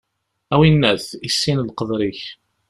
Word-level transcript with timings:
A 0.53 0.55
winnat, 0.59 1.05
issin 1.27 1.59
leqder-ik! 1.67 2.21